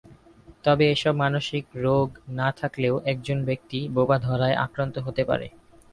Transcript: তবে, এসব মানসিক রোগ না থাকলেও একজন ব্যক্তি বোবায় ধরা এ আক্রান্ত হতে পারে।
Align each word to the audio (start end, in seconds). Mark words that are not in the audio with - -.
তবে, 0.63 0.85
এসব 0.91 1.13
মানসিক 1.15 1.65
রোগ 1.77 2.07
না 2.31 2.47
থাকলেও 2.51 2.95
একজন 3.05 3.37
ব্যক্তি 3.45 3.79
বোবায় 3.89 4.21
ধরা 4.21 4.47
এ 4.49 4.65
আক্রান্ত 4.65 4.95
হতে 4.97 5.23
পারে। 5.25 5.47